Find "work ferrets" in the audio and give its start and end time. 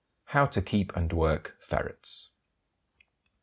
1.13-2.31